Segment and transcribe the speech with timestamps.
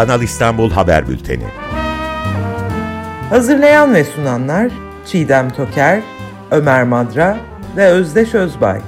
[0.00, 1.44] Kanal İstanbul Haber Bülteni.
[3.30, 4.70] Hazırlayan ve sunanlar
[5.06, 6.00] Çiğdem Toker,
[6.50, 7.36] Ömer Madra
[7.76, 8.80] ve Özdeş Özbay.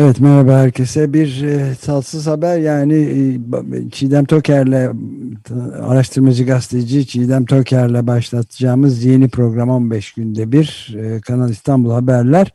[0.00, 1.12] Evet merhaba herkese.
[1.12, 4.92] Bir e, tatsız haber yani e, Çiğdem Toker'le
[5.82, 12.52] araştırmacı gazeteci Çiğdem Toker'le başlatacağımız yeni program 15 günde bir e, Kanal İstanbul Haberler.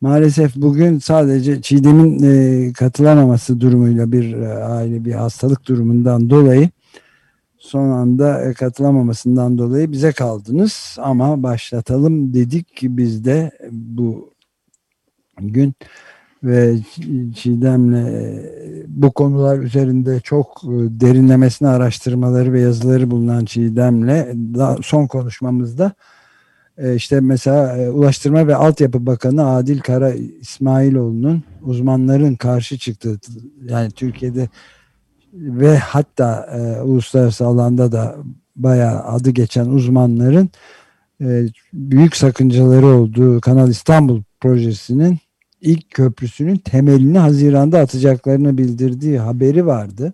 [0.00, 6.70] Maalesef bugün sadece Çiğdem'in e, katılamaması durumuyla bir aile bir hastalık durumundan dolayı
[7.58, 14.30] son anda e, katılamamasından dolayı bize kaldınız ama başlatalım dedik ki biz de bu
[15.40, 15.74] gün
[16.42, 16.76] ve
[17.34, 18.42] Çiğdem'le e,
[18.88, 20.68] bu konular üzerinde çok e,
[21.00, 24.26] derinlemesine araştırmaları ve yazıları bulunan Çiğdem'le
[24.82, 25.92] son konuşmamızda
[26.94, 33.20] işte mesela Ulaştırma ve Altyapı Bakanı Adil Kara İsmailoğlu'nun uzmanların karşı çıktığı
[33.68, 34.48] yani Türkiye'de
[35.32, 38.16] ve hatta e, uluslararası alanda da
[38.56, 40.50] bayağı adı geçen uzmanların
[41.20, 45.18] e, büyük sakıncaları olduğu Kanal İstanbul projesinin
[45.60, 50.12] ilk köprüsünün temelini Haziran'da atacaklarını bildirdiği haberi vardı.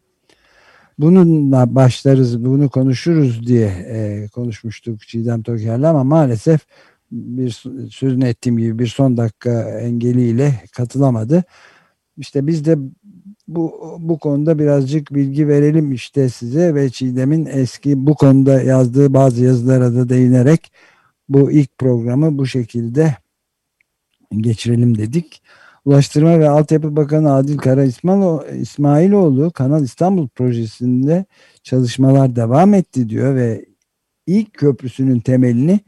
[0.98, 6.60] Bununla başlarız, bunu konuşuruz diye e, konuşmuştuk Çiğdem Toker'le ama maalesef
[7.10, 7.50] bir
[7.90, 11.44] sözünü ettiğim gibi bir son dakika engeliyle katılamadı.
[12.16, 12.78] İşte biz de
[13.48, 19.44] bu, bu konuda birazcık bilgi verelim işte size ve Çiğdem'in eski bu konuda yazdığı bazı
[19.44, 20.72] yazılara da değinerek
[21.28, 23.16] bu ilk programı bu şekilde
[24.36, 25.42] geçirelim dedik.
[25.84, 27.84] Ulaştırma ve Altyapı Bakanı Adil Kara
[28.54, 31.24] İsmailoğlu Kanal İstanbul projesinde
[31.62, 33.64] çalışmalar devam etti diyor ve
[34.26, 35.80] ilk köprüsünün temelini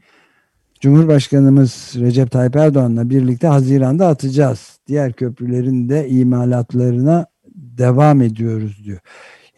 [0.79, 4.79] Cumhurbaşkanımız Recep Tayyip Erdoğan'la birlikte Haziran'da atacağız.
[4.87, 7.25] Diğer köprülerin de imalatlarına
[7.55, 8.99] devam ediyoruz diyor.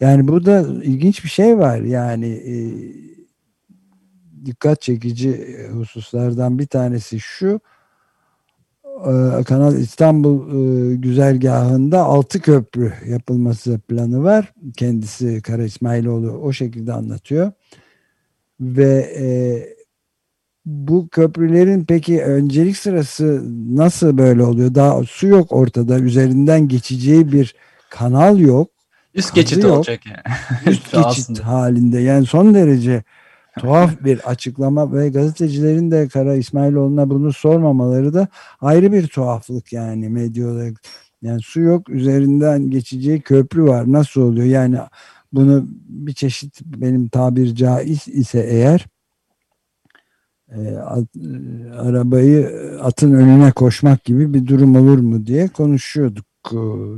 [0.00, 1.80] Yani burada ilginç bir şey var.
[1.80, 2.54] Yani e,
[4.44, 7.60] dikkat çekici hususlardan bir tanesi şu.
[9.00, 14.52] E, Kanal İstanbul e, güzergahında altı köprü yapılması planı var.
[14.76, 17.52] Kendisi Kara İsmailoğlu o şekilde anlatıyor.
[18.60, 19.24] Ve e,
[20.66, 23.42] bu köprülerin peki öncelik sırası
[23.76, 24.74] nasıl böyle oluyor?
[24.74, 25.98] Daha su yok ortada.
[25.98, 27.54] Üzerinden geçeceği bir
[27.90, 28.70] kanal yok.
[29.14, 29.76] Üst geçit yok.
[29.76, 30.36] olacak yani.
[30.66, 31.46] Üst geçit aslında.
[31.46, 32.00] halinde.
[32.00, 33.02] Yani son derece
[33.58, 38.28] tuhaf bir açıklama ve gazetecilerin de Kara İsmailoğlu'na bunu sormamaları da
[38.60, 40.72] ayrı bir tuhaflık yani medya.
[41.22, 43.92] Yani su yok üzerinden geçeceği köprü var.
[43.92, 44.46] Nasıl oluyor?
[44.46, 44.78] Yani
[45.32, 48.86] bunu bir çeşit benim tabir caiz ise eğer
[50.56, 52.46] e, at, e, arabayı
[52.82, 56.24] atın önüne koşmak gibi bir durum olur mu diye konuşuyorduk.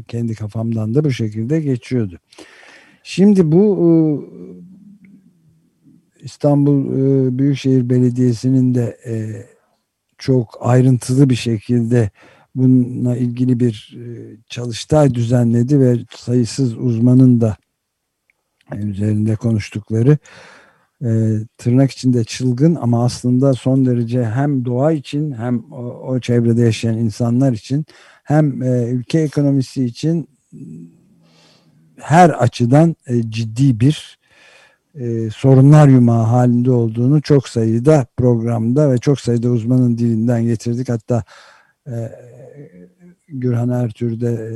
[0.09, 2.19] Kendi kafamdan da bu şekilde geçiyordu.
[3.03, 3.79] Şimdi bu
[6.25, 8.99] İstanbul e, Büyükşehir Belediyesi'nin de
[10.19, 12.11] çok ayrıntılı bir şekilde
[12.55, 13.97] bununla ilgili bir
[14.49, 17.57] çalıştay düzenledi ve sayısız uzmanın da
[18.73, 20.19] üzerinde konuştukları
[21.59, 27.53] tırnak içinde çılgın ama aslında son derece hem doğa için hem o, çevrede yaşayan insanlar
[27.53, 27.87] için
[28.25, 30.29] hem e, ülke ekonomisi için
[32.01, 34.19] her açıdan e, ciddi bir
[34.95, 40.89] e, sorunlar yumağı halinde olduğunu çok sayıda programda ve çok sayıda uzmanın dilinden getirdik.
[40.89, 41.25] Hatta
[41.87, 42.13] e,
[43.29, 44.53] Gürhan Ertür'de e,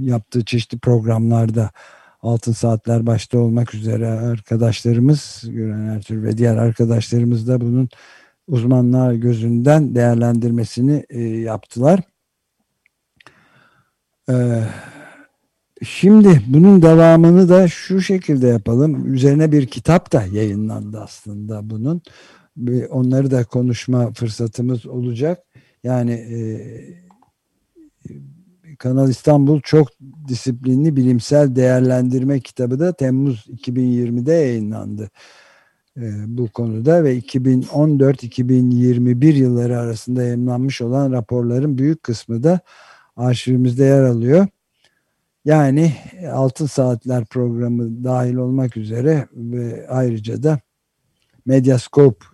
[0.00, 1.70] yaptığı çeşitli programlarda
[2.22, 7.88] Altın Saatler başta olmak üzere arkadaşlarımız Gürhan Ertür ve diğer arkadaşlarımız da bunun
[8.48, 12.00] uzmanlar gözünden değerlendirmesini e, yaptılar.
[14.30, 14.62] E,
[15.82, 19.14] şimdi bunun devamını da şu şekilde yapalım.
[19.14, 22.02] Üzerine bir kitap da yayınlandı aslında bunun.
[22.90, 25.42] Onları da konuşma fırsatımız olacak.
[25.84, 26.38] Yani e,
[28.78, 29.88] Kanal İstanbul çok
[30.28, 35.10] disiplinli bilimsel değerlendirme kitabı da Temmuz 2020'de yayınlandı.
[35.96, 42.60] E, bu konuda ve 2014-2021 yılları arasında yayınlanmış olan raporların büyük kısmı da
[43.16, 44.46] arşivimizde yer alıyor.
[45.46, 45.92] Yani
[46.32, 50.60] Altın Saatler programı dahil olmak üzere ve ayrıca da
[51.46, 52.26] Medyascope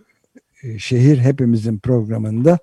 [0.63, 2.59] e, Şehir Hepimizin programında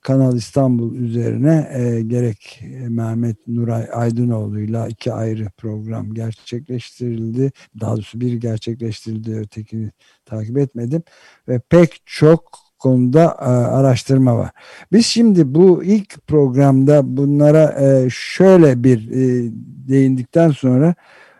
[0.00, 7.52] Kanal İstanbul üzerine e, gerek Mehmet Nuray Aydınoğlu'yla iki ayrı program gerçekleştirildi.
[7.80, 9.90] Daha doğrusu biri gerçekleştirildi, ötekini
[10.24, 11.02] takip etmedim.
[11.48, 14.50] Ve pek çok konuda e, araştırma var.
[14.92, 19.50] Biz şimdi bu ilk programda bunlara e, şöyle bir e,
[19.88, 20.94] değindikten sonra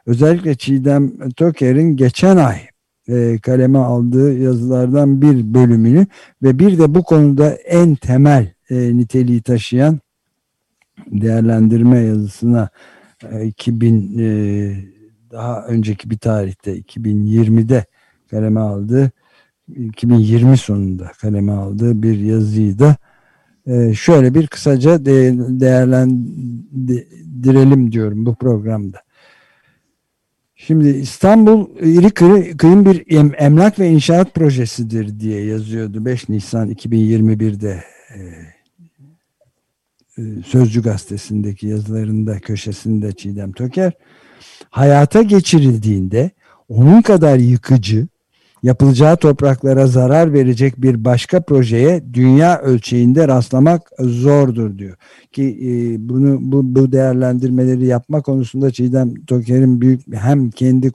[0.07, 2.59] özellikle Çiğdem Toker'in geçen ay
[3.43, 6.07] kaleme aldığı yazılardan bir bölümünü
[6.43, 10.01] ve bir de bu konuda en temel niteliği taşıyan
[11.07, 12.69] değerlendirme yazısına
[13.31, 14.75] e, 2000 e,
[15.31, 17.85] daha önceki bir tarihte 2020'de
[18.31, 19.11] kaleme aldığı
[19.69, 22.97] 2020 sonunda kaleme aldığı bir yazıyı da
[23.67, 29.03] e, şöyle bir kısaca de, değerlendirelim diyorum bu programda.
[30.55, 32.11] Şimdi İstanbul iri
[32.57, 33.05] kıyım bir
[33.39, 38.19] emlak ve inşaat projesidir diye yazıyordu 5 Nisan 2021'de e,
[40.19, 43.93] e, Sözcü gazetesindeki yazılarında köşesinde Çiğdem Töker
[44.71, 46.31] hayata geçirildiğinde
[46.69, 48.07] onun kadar yıkıcı
[48.63, 54.97] yapılacağı topraklara zarar verecek bir başka projeye dünya ölçeğinde rastlamak zordur diyor.
[55.33, 55.69] Ki e,
[56.09, 60.93] bunu bu, bu değerlendirmeleri yapma konusunda Çiğdem Toker'in büyük hem kendi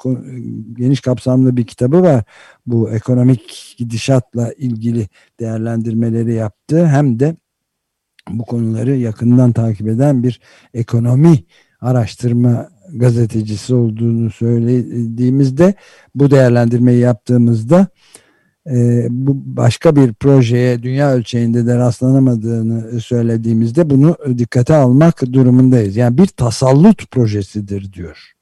[0.73, 2.23] geniş kapsamlı bir kitabı var.
[2.67, 5.07] Bu ekonomik gidişatla ilgili
[5.39, 6.87] değerlendirmeleri yaptı.
[6.87, 7.35] Hem de
[8.29, 10.39] bu konuları yakından takip eden bir
[10.73, 11.43] ekonomi
[11.81, 15.74] araştırma gazetecisi olduğunu söylediğimizde
[16.16, 17.88] bu değerlendirmeyi yaptığımızda
[18.69, 25.95] e, bu başka bir projeye dünya ölçeğinde de rastlanamadığını söylediğimizde bunu dikkate almak durumundayız.
[25.95, 28.34] Yani bir tasallut projesidir diyor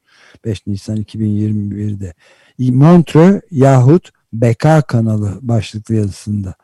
[0.44, 2.14] 5 Nisan 2021'de.
[2.58, 6.54] Montreux yahut BK kanalı başlıklı yazısında.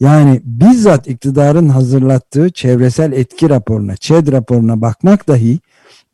[0.00, 5.58] Yani bizzat iktidarın hazırlattığı çevresel etki raporuna, ÇED raporuna bakmak dahi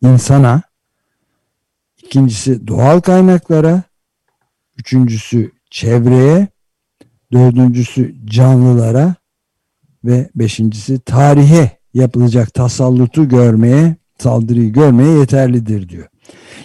[0.02, 0.62] insana
[2.02, 3.82] ikincisi doğal kaynaklara,
[4.76, 6.48] üçüncüsü çevreye,
[7.32, 9.14] dördüncüsü canlılara
[10.04, 16.06] ve beşincisi tarihe yapılacak tasallutu görmeye, saldırıyı görmeye yeterlidir diyor.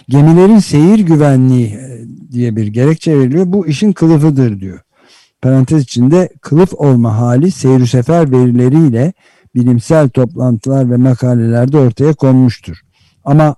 [0.08, 3.44] Gemilerin seyir güvenliği e, diye bir gerekçe veriliyor.
[3.46, 4.80] Bu işin kılıfıdır diyor.
[5.42, 9.12] Parantez içinde kılıf olma hali seyir sefer verileriyle
[9.54, 12.80] bilimsel toplantılar ve makalelerde ortaya konmuştur.
[13.24, 13.56] Ama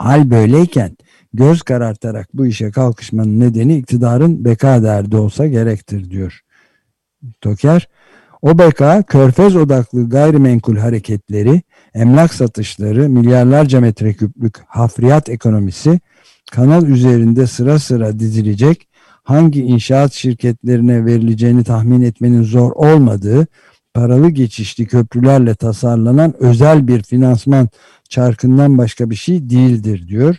[0.00, 0.96] Hal böyleyken
[1.32, 6.40] göz karartarak bu işe kalkışmanın nedeni iktidarın beka derdi olsa gerektir diyor.
[7.40, 7.88] Toker,
[8.42, 11.62] o beka körfez odaklı gayrimenkul hareketleri,
[11.94, 16.00] emlak satışları, milyarlarca metreküplük hafriyat ekonomisi,
[16.52, 18.88] kanal üzerinde sıra sıra dizilecek,
[19.22, 23.46] hangi inşaat şirketlerine verileceğini tahmin etmenin zor olmadığı,
[23.94, 27.68] paralı geçişli köprülerle tasarlanan özel bir finansman
[28.10, 30.36] çarkından başka bir şey değildir diyor.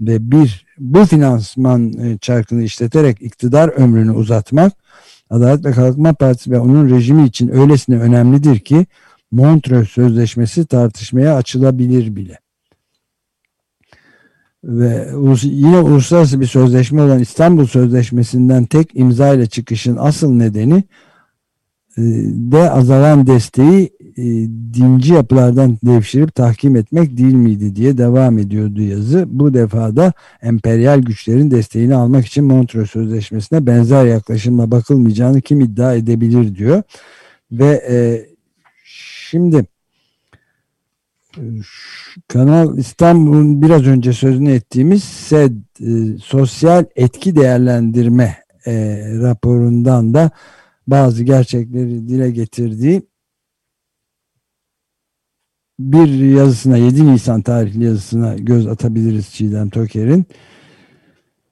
[0.00, 4.72] Ve bir bu finansman e, çarkını işleterek iktidar ömrünü uzatmak
[5.30, 8.86] Adalet ve Kalkınma Partisi ve onun rejimi için öylesine önemlidir ki
[9.30, 12.38] Montreux Sözleşmesi tartışmaya açılabilir bile.
[14.64, 15.08] Ve
[15.42, 20.84] yine uluslararası bir sözleşme olan İstanbul Sözleşmesi'nden tek imza ile çıkışın asıl nedeni
[21.98, 22.02] e,
[22.52, 24.22] de azalan desteği e,
[24.74, 29.24] dinci yapılardan devşirip tahkim etmek değil miydi diye devam ediyordu yazı.
[29.26, 30.12] Bu defa da
[30.42, 36.82] emperyal güçlerin desteğini almak için Montreux Sözleşmesi'ne benzer yaklaşımla bakılmayacağını kim iddia edebilir diyor.
[37.52, 38.26] Ve e,
[38.84, 39.66] şimdi
[42.28, 48.36] Kanal İstanbul'un biraz önce sözünü ettiğimiz SED e, sosyal etki değerlendirme
[48.66, 48.72] e,
[49.22, 50.30] raporundan da
[50.86, 53.02] bazı gerçekleri dile getirdiği
[55.78, 60.26] bir yazısına 7 Nisan tarihli yazısına göz atabiliriz Çiğdem Toker'in.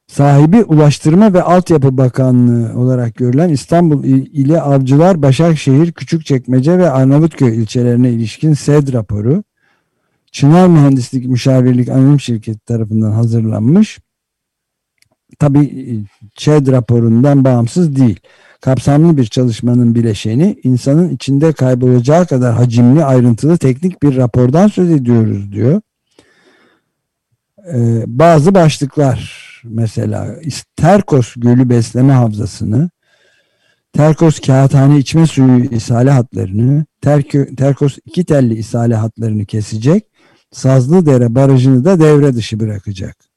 [0.07, 8.11] Sahibi Ulaştırma ve Altyapı Bakanlığı olarak görülen İstanbul ile Avcılar, Başakşehir, Küçükçekmece ve Arnavutköy ilçelerine
[8.11, 9.45] ilişkin SED raporu
[10.33, 14.01] Çınar Mühendislik Müşavirlik Anonim Şirketi tarafından hazırlanmış.
[15.39, 18.21] Tabi ÇED raporundan bağımsız değil
[18.63, 25.53] kapsamlı bir çalışmanın bileşeni insanın içinde kaybolacağı kadar hacimli ayrıntılı teknik bir rapordan söz ediyoruz
[25.53, 25.81] diyor.
[27.75, 30.37] Ee, bazı başlıklar mesela
[30.77, 32.91] Terkos Gölü besleme havzasını,
[33.93, 40.05] Terkos kağıthane içme suyu isale hatlarını, Terk Terkos iki telli isale hatlarını kesecek,
[40.53, 43.32] Sazlıdere barajını da devre dışı bırakacak.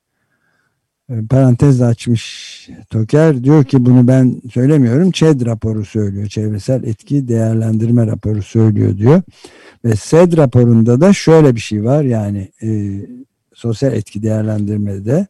[1.09, 3.43] E, parantez açmış Toker.
[3.43, 5.11] Diyor ki bunu ben söylemiyorum.
[5.11, 6.27] ÇED raporu söylüyor.
[6.27, 9.21] Çevresel etki değerlendirme raporu söylüyor diyor.
[9.85, 12.03] Ve SED raporunda da şöyle bir şey var.
[12.03, 13.01] Yani e,
[13.53, 15.27] sosyal etki değerlendirmede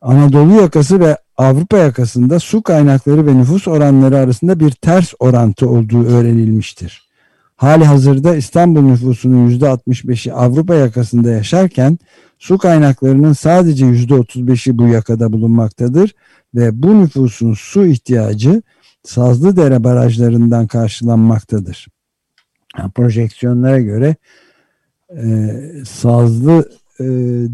[0.00, 6.04] Anadolu yakası ve Avrupa yakasında su kaynakları ve nüfus oranları arasında bir ters orantı olduğu
[6.04, 7.09] öğrenilmiştir.
[7.60, 11.98] Hali hazırda İstanbul nüfusunun %65'i Avrupa yakasında yaşarken
[12.38, 16.14] su kaynaklarının sadece %35'i bu yakada bulunmaktadır
[16.54, 18.62] ve bu nüfusun su ihtiyacı
[19.02, 21.86] Sazlıdere barajlarından karşılanmaktadır.
[22.78, 24.16] Yani projeksiyonlara göre
[25.16, 25.50] e,
[25.84, 27.04] Sazlı e,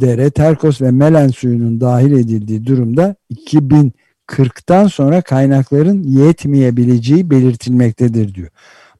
[0.00, 8.50] Dere, Terkos ve Melen suyunun dahil edildiği durumda 2040'tan sonra kaynakların yetmeyebileceği belirtilmektedir diyor.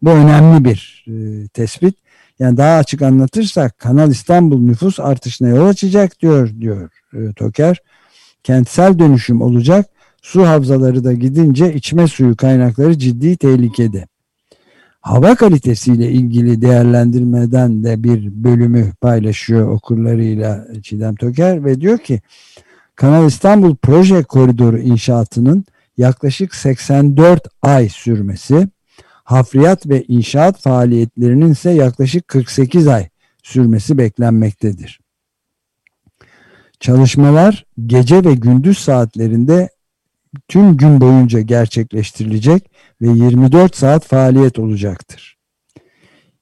[0.02, 1.94] Bu önemli bir e, tespit.
[2.38, 7.82] Yani daha açık anlatırsak Kanal İstanbul nüfus artışına yol açacak diyor diyor e, Toker.
[8.42, 9.86] Kentsel dönüşüm olacak.
[10.22, 14.06] Su havzaları da gidince içme suyu kaynakları ciddi tehlikede.
[15.00, 22.20] Hava kalitesiyle ilgili değerlendirmeden de bir bölümü paylaşıyor okurlarıyla Çiğdem Toker ve diyor ki
[22.96, 25.64] Kanal İstanbul proje koridoru inşaatının
[25.96, 28.68] yaklaşık 84 ay sürmesi
[29.26, 33.08] hafriyat ve inşaat faaliyetlerinin ise yaklaşık 48 ay
[33.42, 35.00] sürmesi beklenmektedir.
[36.80, 39.68] Çalışmalar gece ve gündüz saatlerinde
[40.48, 42.70] tüm gün boyunca gerçekleştirilecek
[43.02, 45.36] ve 24 saat faaliyet olacaktır.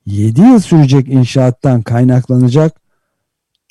[0.07, 2.81] 7 yıl sürecek inşaattan kaynaklanacak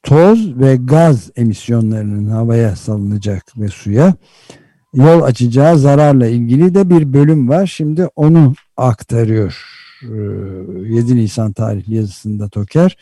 [0.03, 4.13] toz ve gaz emisyonlarının havaya salınacak ve suya
[4.93, 7.67] yol açacağı zararla ilgili de bir bölüm var.
[7.67, 9.63] Şimdi onu aktarıyor
[10.01, 12.97] 7 ee, Nisan tarihli yazısında Toker.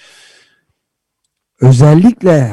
[1.61, 2.51] Özellikle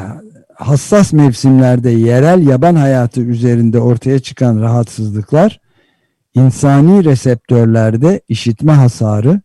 [0.55, 5.61] hassas mevsimlerde yerel yaban hayatı üzerinde ortaya çıkan rahatsızlıklar
[6.35, 9.41] insani reseptörlerde işitme hasarı,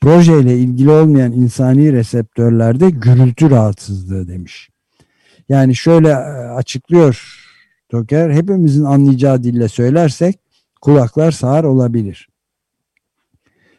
[0.00, 4.68] projeyle ilgili olmayan insani reseptörlerde gürültü rahatsızlığı demiş.
[5.48, 6.12] Yani şöyle e,
[6.56, 7.44] açıklıyor
[7.88, 10.38] Toker, hepimizin anlayacağı dille söylersek
[10.80, 12.28] kulaklar sağır olabilir.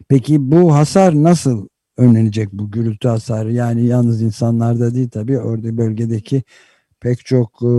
[0.07, 3.53] Peki bu hasar nasıl önlenecek bu gürültü hasarı?
[3.53, 6.43] Yani yalnız insanlarda değil tabii orada bölgedeki
[6.99, 7.73] pek çok e,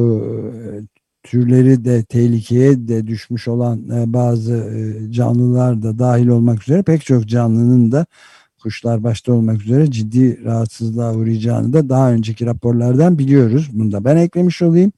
[1.23, 7.05] türleri de tehlikeye de düşmüş olan e, bazı e, canlılar da dahil olmak üzere pek
[7.05, 8.07] çok canlının da
[8.63, 13.71] kuşlar başta olmak üzere ciddi rahatsızlığa uğrayacağını da daha önceki raporlardan biliyoruz.
[13.73, 14.93] Bunu da ben eklemiş olayım.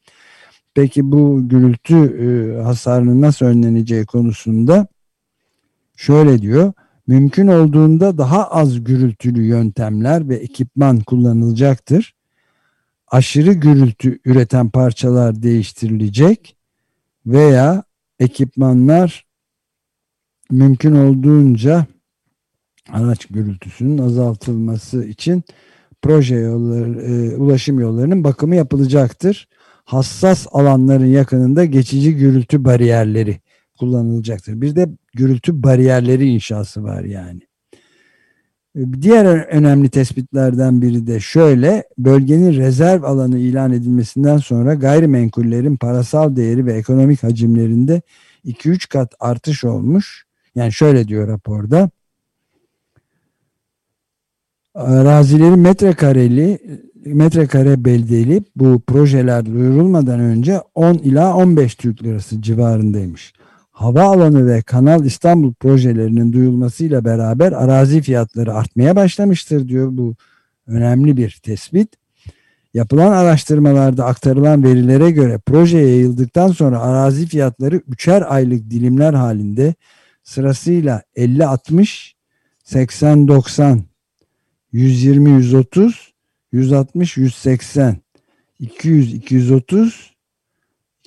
[0.74, 4.86] Peki bu gürültü e, hasarının nasıl önleneceği konusunda
[5.96, 6.72] şöyle diyor.
[7.06, 12.14] Mümkün olduğunda daha az gürültülü yöntemler ve ekipman kullanılacaktır
[13.12, 16.56] aşırı gürültü üreten parçalar değiştirilecek
[17.26, 17.82] veya
[18.18, 19.26] ekipmanlar
[20.50, 21.86] mümkün olduğunca
[22.88, 25.42] araç gürültüsünün azaltılması için
[26.02, 29.48] proje yolları, e, ulaşım yollarının bakımı yapılacaktır.
[29.92, 33.40] Hassas alanların yakınında geçici gürültü bariyerleri
[33.78, 34.60] kullanılacaktır.
[34.60, 37.40] Bir de gürültü bariyerleri inşası var yani.
[38.76, 46.66] Diğer önemli tespitlerden biri de şöyle, bölgenin rezerv alanı ilan edilmesinden sonra gayrimenkullerin parasal değeri
[46.66, 48.02] ve ekonomik hacimlerinde
[48.44, 50.24] 2-3 kat artış olmuş.
[50.54, 51.90] Yani şöyle diyor raporda.
[54.74, 56.58] Arazilerin metrekareli
[57.04, 63.32] metrekare beldeli bu projeler duyurulmadan önce 10 ila 15 Türk lirası civarındaymış
[63.72, 70.14] havaalanı ve Kanal İstanbul projelerinin duyulmasıyla beraber arazi fiyatları artmaya başlamıştır diyor bu
[70.66, 71.88] önemli bir tespit.
[72.74, 79.74] Yapılan araştırmalarda aktarılan verilere göre proje yayıldıktan sonra arazi fiyatları üçer aylık dilimler halinde
[80.24, 82.12] sırasıyla 50-60,
[82.64, 83.78] 80-90,
[84.74, 86.11] 120-130,
[86.52, 87.94] 160-180,
[88.60, 90.12] 200-230,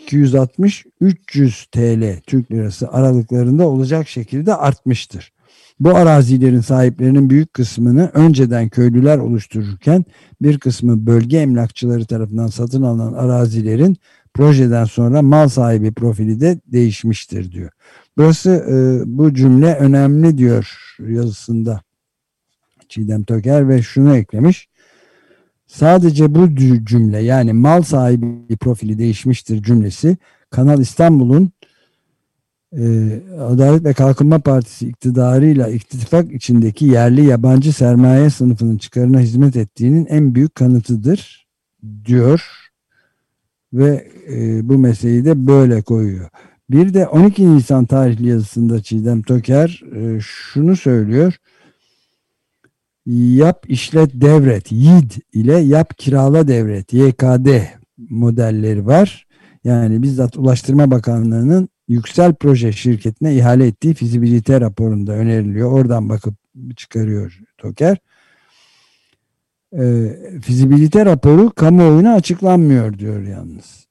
[0.07, 5.35] 260-300 TL Türk Lirası aralıklarında olacak şekilde artmıştır.
[5.79, 10.05] Bu arazilerin sahiplerinin büyük kısmını önceden köylüler oluştururken
[10.41, 13.97] bir kısmı bölge emlakçıları tarafından satın alınan arazilerin
[14.33, 17.71] projeden sonra mal sahibi profili de değişmiştir diyor.
[18.17, 18.73] Burası e,
[19.17, 21.81] bu cümle önemli diyor yazısında
[22.89, 24.67] Çiğdem Töker ve şunu eklemiş.
[25.67, 26.55] Sadece bu
[26.85, 30.17] cümle yani mal sahibi profili değişmiştir cümlesi
[30.49, 31.51] Kanal İstanbul'un
[32.77, 40.05] e, Adalet ve Kalkınma Partisi iktidarıyla ittifak içindeki yerli yabancı sermaye sınıfının çıkarına hizmet ettiğinin
[40.05, 41.47] en büyük kanıtıdır
[42.05, 42.65] diyor
[43.73, 46.29] ve e, bu meseleyi de böyle koyuyor.
[46.69, 51.33] Bir de 12 Nisan tarihli yazısında Çiğdem Toker e, şunu söylüyor.
[53.05, 57.47] Yap işlet devret YİD ile yap kirala devret YKD
[57.97, 59.27] modelleri var.
[59.63, 65.71] Yani bizzat Ulaştırma Bakanlığı'nın Yüksel Proje şirketine ihale ettiği fizibilite raporunda öneriliyor.
[65.71, 66.33] Oradan bakıp
[66.75, 67.97] çıkarıyor Toker.
[69.79, 70.09] E,
[70.41, 73.85] fizibilite raporu kamuoyuna açıklanmıyor diyor yalnız.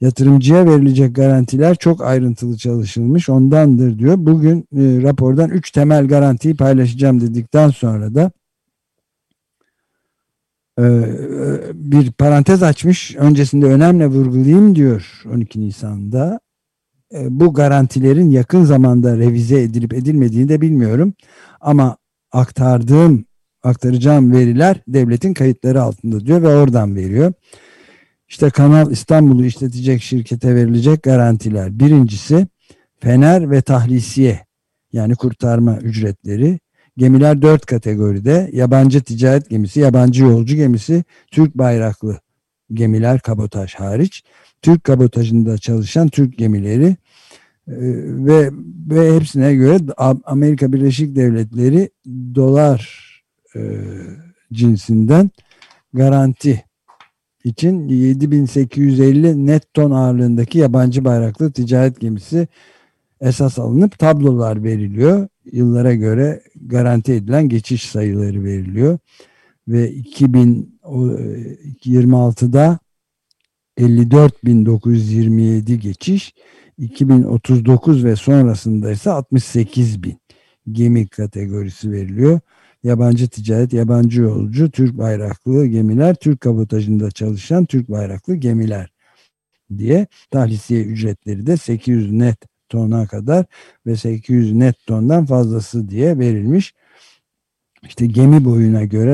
[0.00, 4.14] Yatırımcıya verilecek garantiler çok ayrıntılı çalışılmış ondandır diyor.
[4.18, 8.30] Bugün e, rapordan 3 temel garantiyi paylaşacağım dedikten sonra da
[11.74, 13.16] bir parantez açmış.
[13.16, 16.40] Öncesinde önemli vurgulayayım diyor 12 Nisan'da.
[17.14, 21.14] E, bu garantilerin yakın zamanda revize edilip edilmediğini de bilmiyorum.
[21.60, 21.96] Ama
[22.32, 23.24] aktardığım
[23.62, 27.32] aktaracağım veriler devletin kayıtları altında diyor ve oradan veriyor.
[28.28, 31.78] İşte Kanal İstanbul'u işletecek şirkete verilecek garantiler.
[31.78, 32.46] Birincisi
[33.00, 34.46] fener ve tahlisiye
[34.92, 36.58] yani kurtarma ücretleri.
[36.98, 42.20] Gemiler dört kategoride yabancı ticaret gemisi, yabancı yolcu gemisi, Türk bayraklı
[42.72, 44.24] gemiler kabotaj hariç.
[44.62, 46.96] Türk kabotajında çalışan Türk gemileri e,
[48.26, 48.50] ve
[48.90, 49.78] ve hepsine göre
[50.24, 51.90] Amerika Birleşik Devletleri
[52.34, 53.08] dolar
[53.56, 53.60] e,
[54.52, 55.30] cinsinden
[55.92, 56.64] garanti
[57.44, 62.48] için 7850 net ton ağırlığındaki yabancı bayraklı ticaret gemisi
[63.20, 65.28] esas alınıp tablolar veriliyor.
[65.52, 68.98] Yıllara göre garanti edilen geçiş sayıları veriliyor.
[69.68, 72.78] Ve 2026'da
[73.78, 76.34] 54.927 geçiş,
[76.78, 80.16] 2039 ve sonrasında ise 68.000
[80.72, 82.40] gemi kategorisi veriliyor
[82.82, 88.92] yabancı ticaret, yabancı yolcu, Türk bayraklı gemiler, Türk kabotajında çalışan Türk bayraklı gemiler
[89.78, 93.46] diye tahlisiye ücretleri de 800 net tona kadar
[93.86, 96.74] ve 800 net tondan fazlası diye verilmiş.
[97.84, 99.12] İşte gemi boyuna göre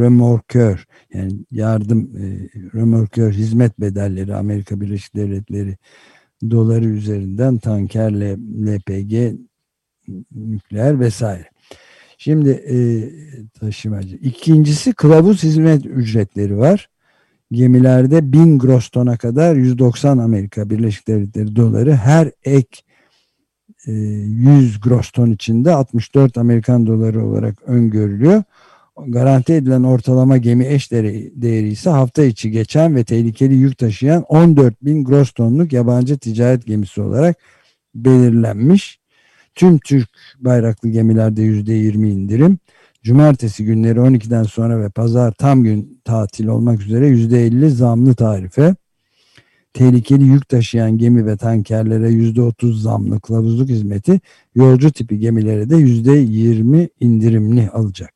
[0.00, 2.48] remorkör yani yardım e,
[2.78, 5.76] remorkör hizmet bedelleri Amerika Birleşik Devletleri
[6.50, 9.38] doları üzerinden tankerle LPG
[10.32, 11.50] nükleer vesaire.
[12.18, 12.76] Şimdi e,
[13.60, 14.16] taşımacı.
[14.16, 16.88] İkincisi kılavuz hizmet ücretleri var.
[17.52, 22.82] Gemilerde 1000 gross tona kadar 190 Amerika Birleşik Devletleri doları her ek
[23.86, 28.42] 100 gross ton içinde 64 Amerikan doları olarak öngörülüyor.
[29.06, 34.22] Garanti edilen ortalama gemi eş değeri, değeri ise hafta içi geçen ve tehlikeli yük taşıyan
[34.22, 37.36] 14 bin gross tonluk yabancı ticaret gemisi olarak
[37.94, 39.00] belirlenmiş.
[39.54, 42.58] Tüm Türk bayraklı gemilerde %20 indirim.
[43.02, 48.74] Cumartesi günleri 12'den sonra ve pazar tam gün tatil olmak üzere %50 zamlı tarife.
[49.76, 54.20] Tehlikeli yük taşıyan gemi ve tankerlere %30 zamlı kılavuzluk hizmeti,
[54.54, 58.10] yolcu tipi gemilere de %20 indirimli alacak.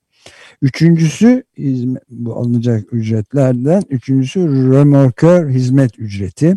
[0.62, 1.42] Üçüncüsü
[2.10, 4.40] bu alınacak ücretlerden üçüncüsü
[4.72, 6.56] remorkör hizmet ücreti.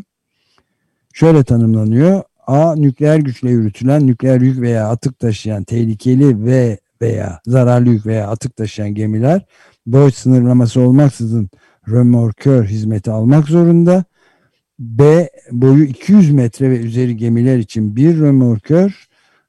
[1.13, 2.21] Şöyle tanımlanıyor.
[2.47, 2.75] A.
[2.75, 8.55] Nükleer güçle yürütülen nükleer yük veya atık taşıyan tehlikeli ve veya zararlı yük veya atık
[8.55, 9.45] taşıyan gemiler
[9.85, 11.49] boy sınırlaması olmaksızın
[11.87, 14.03] römorkör hizmeti almak zorunda.
[14.79, 15.29] B.
[15.51, 19.07] Boyu 200 metre ve üzeri gemiler için bir römorkör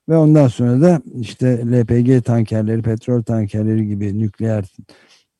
[0.09, 4.65] ve ondan sonra da işte LPG tankerleri, petrol tankerleri gibi nükleer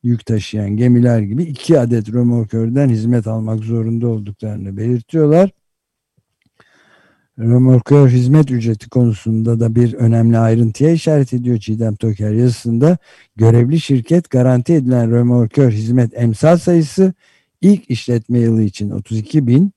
[0.03, 5.49] yük taşıyan gemiler gibi iki adet römorkörden hizmet almak zorunda olduklarını belirtiyorlar.
[7.39, 12.97] Römorkör hizmet ücreti konusunda da bir önemli ayrıntıya işaret ediyor Çiğdem Toker yazısında.
[13.35, 17.13] Görevli şirket garanti edilen römorkör hizmet emsal sayısı
[17.61, 19.74] ilk işletme yılı için 32 bin.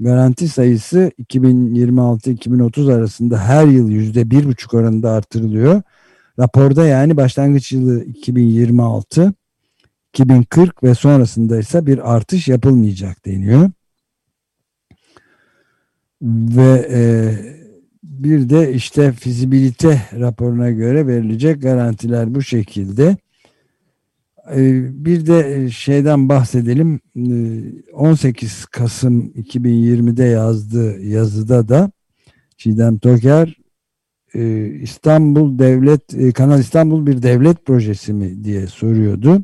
[0.00, 5.82] Garanti sayısı 2026-2030 arasında her yıl yüzde bir buçuk oranında artırılıyor.
[6.38, 9.32] Raporda yani başlangıç yılı 2026,
[10.14, 13.70] 2040 ve sonrasında ise bir artış yapılmayacak deniyor
[16.22, 17.00] ve e,
[18.02, 23.16] bir de işte fizibilite raporuna göre verilecek garantiler bu şekilde.
[24.50, 27.00] E, bir de şeyden bahsedelim.
[27.92, 31.90] 18 e, Kasım 2020'de yazdığı yazıda da
[32.56, 33.56] Çiğdem Toker
[34.34, 39.42] e, İstanbul Devlet Kanal İstanbul bir devlet projesi mi diye soruyordu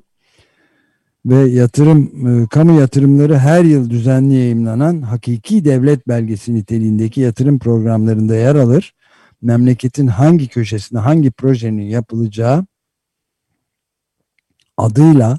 [1.27, 8.37] ve yatırım e, kamu yatırımları her yıl düzenli yayımlanan hakiki devlet belgesi niteliğindeki yatırım programlarında
[8.37, 8.95] yer alır.
[9.43, 12.67] Memleketin hangi köşesine hangi projenin yapılacağı
[14.79, 15.38] adıyla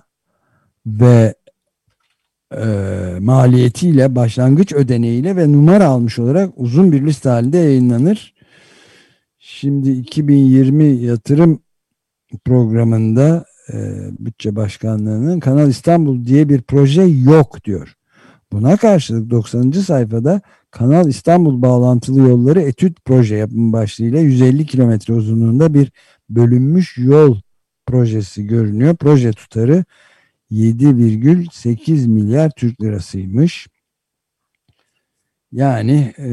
[0.85, 1.35] ve
[2.55, 2.65] e,
[3.19, 8.33] maliyetiyle, başlangıç ödeneğiyle ve numara almış olarak uzun bir liste halinde yayınlanır.
[9.39, 11.59] Şimdi 2020 yatırım
[12.45, 13.75] programında e,
[14.19, 17.95] Bütçe Başkanlığı'nın Kanal İstanbul diye bir proje yok diyor.
[18.51, 19.71] Buna karşılık 90.
[19.71, 25.91] sayfada Kanal İstanbul bağlantılı yolları etüt proje yapım başlığıyla 150 kilometre uzunluğunda bir
[26.29, 27.37] bölünmüş yol
[27.89, 28.95] projesi görünüyor.
[28.95, 29.83] Proje tutarı
[30.51, 33.67] 7,8 milyar Türk lirasıymış.
[35.51, 36.29] Yani e,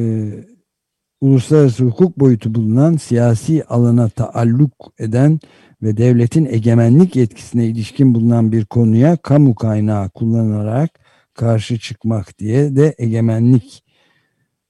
[1.21, 5.41] uluslararası hukuk boyutu bulunan siyasi alana taalluk eden
[5.83, 10.91] ve devletin egemenlik yetkisine ilişkin bulunan bir konuya kamu kaynağı kullanılarak
[11.35, 13.86] karşı çıkmak diye de egemenlik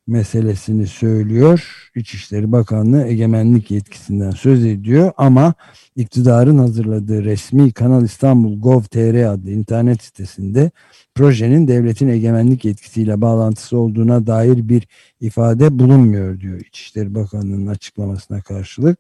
[0.07, 1.91] meselesini söylüyor.
[1.95, 5.55] İçişleri Bakanlığı egemenlik yetkisinden söz ediyor ama
[5.97, 10.71] iktidarın hazırladığı resmi Kanal İstanbul Gov.tr adlı internet sitesinde
[11.15, 14.89] projenin devletin egemenlik yetkisiyle bağlantısı olduğuna dair bir
[15.21, 18.99] ifade bulunmuyor diyor İçişleri Bakanlığı'nın açıklamasına karşılık.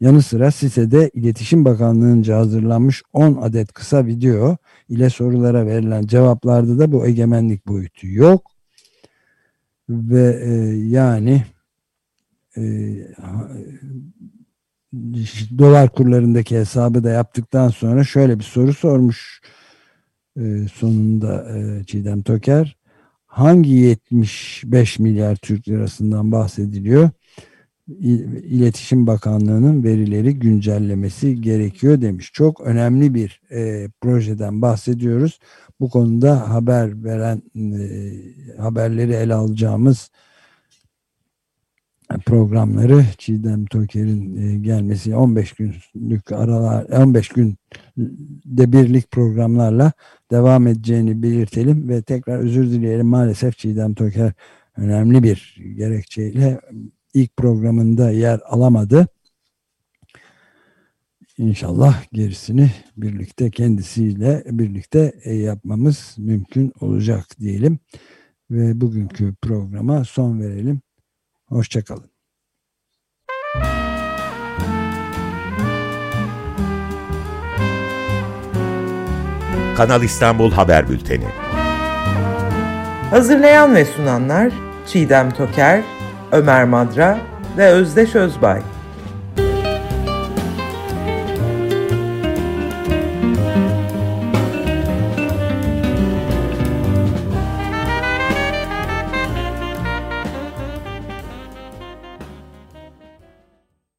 [0.00, 4.56] Yanı sıra sitede İletişim Bakanlığı'nca hazırlanmış 10 adet kısa video
[4.88, 8.57] ile sorulara verilen cevaplarda da bu egemenlik boyutu yok.
[9.88, 11.44] Ve e, yani
[12.56, 12.62] e,
[15.58, 19.40] dolar kurlarındaki hesabı da yaptıktan sonra şöyle bir soru sormuş
[20.36, 22.76] e, sonunda e, Çiğdem Toker.
[23.26, 27.10] Hangi 75 milyar Türk lirasından bahsediliyor?
[28.48, 32.30] İletişim Bakanlığı'nın verileri güncellemesi gerekiyor demiş.
[32.32, 35.38] Çok önemli bir e, projeden bahsediyoruz.
[35.80, 40.10] Bu konuda haber veren e, haberleri ele alacağımız
[42.26, 49.92] programları Çiğdem Toker'in e, gelmesi 15 günlük aralar 15 günde birlik programlarla
[50.30, 54.32] devam edeceğini belirtelim ve tekrar özür dileyelim maalesef Çiğdem Toker
[54.76, 56.60] önemli bir gerekçeyle
[57.14, 59.06] ilk programında yer alamadı.
[61.38, 67.78] İnşallah gerisini birlikte kendisiyle birlikte e, yapmamız mümkün olacak diyelim.
[68.50, 70.80] Ve bugünkü programa son verelim.
[71.46, 72.10] Hoşçakalın.
[79.76, 81.24] Kanal İstanbul Haber Bülteni
[83.10, 84.52] Hazırlayan ve sunanlar
[84.86, 85.84] Çiğdem Toker,
[86.32, 87.18] Ömer Madra
[87.56, 88.62] ve Özdeş Özbay.